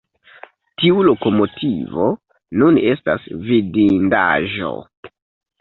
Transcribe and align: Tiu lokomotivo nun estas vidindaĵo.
Tiu 0.83 1.03
lokomotivo 1.07 2.07
nun 2.63 2.79
estas 2.93 3.29
vidindaĵo. 3.51 4.73